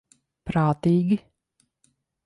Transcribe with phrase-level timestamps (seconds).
[0.51, 1.21] Prātīgi.